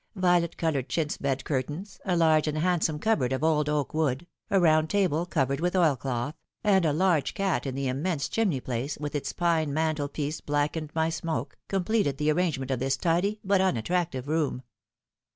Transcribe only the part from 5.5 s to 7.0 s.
with oil cloth, and a